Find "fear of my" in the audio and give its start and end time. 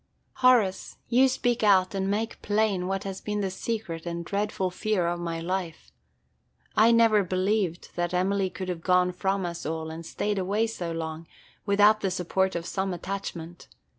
4.71-5.39